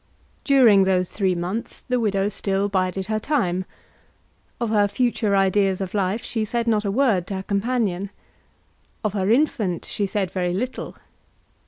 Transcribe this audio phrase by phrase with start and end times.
[0.43, 3.65] During those three months the widow still bided her time.
[4.59, 8.09] Of her future ideas of life she said not a word to her companion.
[9.03, 10.95] Of her infant she said very little.